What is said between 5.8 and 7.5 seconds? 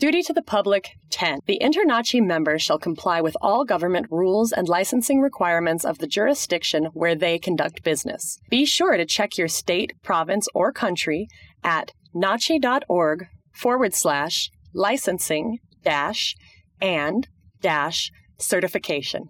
of the jurisdiction where they